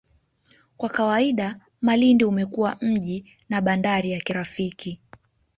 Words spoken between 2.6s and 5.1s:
mji na bandari ya kirafiki